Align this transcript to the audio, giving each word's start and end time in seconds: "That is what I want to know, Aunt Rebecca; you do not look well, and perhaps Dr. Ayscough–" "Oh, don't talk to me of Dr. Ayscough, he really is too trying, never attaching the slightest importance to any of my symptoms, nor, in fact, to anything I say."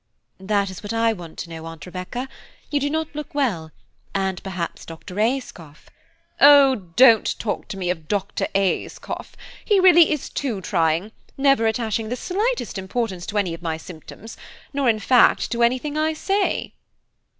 "That 0.39 0.71
is 0.71 0.81
what 0.81 0.93
I 0.93 1.13
want 1.13 1.37
to 1.37 1.49
know, 1.51 1.67
Aunt 1.67 1.85
Rebecca; 1.85 2.27
you 2.71 2.79
do 2.79 2.89
not 2.89 3.13
look 3.13 3.35
well, 3.35 3.69
and 4.15 4.41
perhaps 4.41 4.83
Dr. 4.83 5.19
Ayscough–" 5.19 5.91
"Oh, 6.39 6.73
don't 6.95 7.37
talk 7.37 7.67
to 7.67 7.77
me 7.77 7.91
of 7.91 8.07
Dr. 8.07 8.47
Ayscough, 8.55 9.35
he 9.63 9.79
really 9.79 10.11
is 10.11 10.29
too 10.31 10.59
trying, 10.59 11.11
never 11.37 11.67
attaching 11.67 12.09
the 12.09 12.15
slightest 12.15 12.79
importance 12.79 13.27
to 13.27 13.37
any 13.37 13.53
of 13.53 13.61
my 13.61 13.77
symptoms, 13.77 14.37
nor, 14.73 14.89
in 14.89 14.97
fact, 14.97 15.51
to 15.51 15.61
anything 15.61 15.95
I 15.99 16.13
say." 16.13 16.73